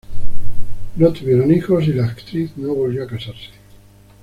No 0.95 1.13
tuvieron 1.13 1.53
hijos, 1.53 1.83
y 1.87 1.93
la 1.93 2.05
actriz 2.07 2.57
no 2.57 2.73
volvió 2.73 3.03
a 3.03 3.07
casarse. 3.07 3.51